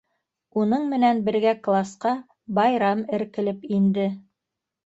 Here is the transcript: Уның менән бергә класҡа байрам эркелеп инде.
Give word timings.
Уның 0.61 0.87
менән 0.93 1.19
бергә 1.27 1.51
класҡа 1.69 2.15
байрам 2.61 3.07
эркелеп 3.19 3.73
инде. 3.81 4.09